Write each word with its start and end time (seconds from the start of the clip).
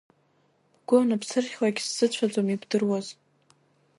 Бгәы 0.79 0.97
аныбсырхьлак 1.01 1.77
сзыцәаӡом, 1.85 2.47
ибдыруаз… 2.53 3.07